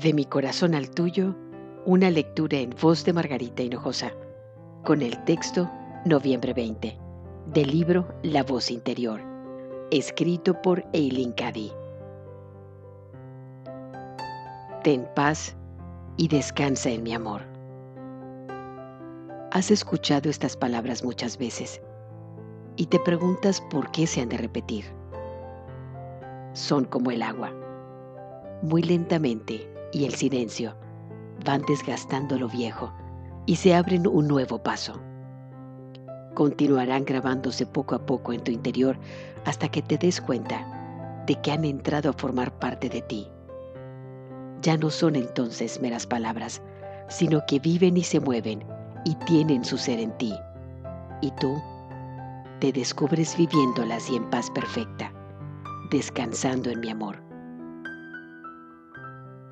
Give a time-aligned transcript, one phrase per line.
[0.00, 1.34] De mi corazón al tuyo,
[1.84, 4.12] una lectura en voz de Margarita Hinojosa,
[4.82, 5.70] con el texto
[6.06, 6.96] Noviembre 20,
[7.52, 9.20] del libro La voz interior,
[9.90, 11.70] escrito por Eileen Cady.
[14.82, 15.54] Ten paz
[16.16, 17.42] y descansa en mi amor.
[19.50, 21.82] Has escuchado estas palabras muchas veces
[22.76, 24.86] y te preguntas por qué se han de repetir.
[26.54, 27.52] Son como el agua.
[28.62, 30.74] Muy lentamente y el silencio
[31.44, 32.92] van desgastando lo viejo
[33.46, 35.00] y se abren un nuevo paso.
[36.34, 38.96] Continuarán grabándose poco a poco en tu interior
[39.44, 43.28] hasta que te des cuenta de que han entrado a formar parte de ti.
[44.62, 46.62] Ya no son entonces meras palabras,
[47.08, 48.64] sino que viven y se mueven
[49.04, 50.34] y tienen su ser en ti.
[51.20, 51.60] Y tú
[52.60, 55.12] te descubres viviéndolas y en paz perfecta,
[55.90, 57.29] descansando en mi amor.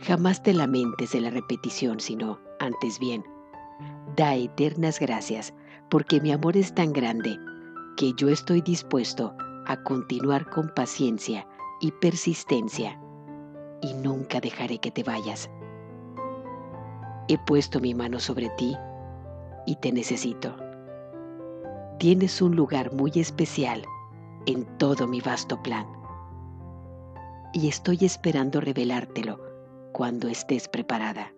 [0.08, 3.26] Jamás te lamentes de la repetición, sino, antes bien,
[4.16, 5.52] da eternas gracias,
[5.90, 7.38] porque mi amor es tan grande
[7.98, 11.46] que yo estoy dispuesto a continuar con paciencia
[11.82, 12.98] y persistencia,
[13.82, 15.50] y nunca dejaré que te vayas.
[17.28, 18.74] He puesto mi mano sobre ti
[19.66, 20.56] y te necesito.
[21.98, 23.84] Tienes un lugar muy especial
[24.46, 25.86] en todo mi vasto plan.
[27.52, 29.47] Y estoy esperando revelártelo
[29.92, 31.34] cuando estés preparada.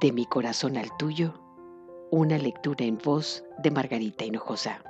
[0.00, 1.34] De mi corazón al tuyo,
[2.10, 4.82] una lectura en voz de Margarita Hinojosa.